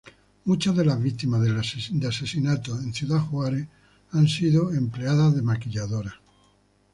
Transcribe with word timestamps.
Muchas 0.45 0.75
de 0.75 0.83
las 0.83 0.99
víctimas 0.99 1.43
de 1.43 2.07
asesinato 2.07 2.75
en 2.79 2.91
Ciudad 2.91 3.19
Juárez 3.19 3.67
han 4.09 4.27
sido 4.27 4.73
empleadas 4.73 5.35
de 5.35 5.43
maquiladoras. 5.43 6.15